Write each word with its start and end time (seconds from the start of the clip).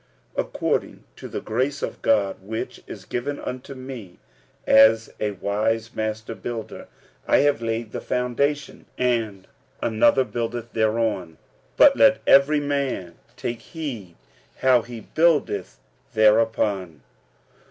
46:003:010 0.35 0.47
According 0.47 1.03
to 1.17 1.27
the 1.27 1.41
grace 1.41 1.81
of 1.83 2.01
God 2.01 2.37
which 2.41 2.81
is 2.87 3.05
given 3.05 3.39
unto 3.39 3.75
me, 3.75 4.17
as 4.65 5.13
a 5.19 5.29
wise 5.33 5.91
masterbuilder, 5.93 6.87
I 7.27 7.37
have 7.45 7.61
laid 7.61 7.91
the 7.91 8.01
foundation, 8.01 8.87
and 8.97 9.45
another 9.79 10.23
buildeth 10.23 10.73
thereon. 10.73 11.37
But 11.77 11.97
let 11.97 12.19
every 12.25 12.59
man 12.59 13.19
take 13.35 13.61
heed 13.61 14.15
how 14.55 14.81
he 14.81 15.01
buildeth 15.01 15.77
thereupon. 16.15 17.03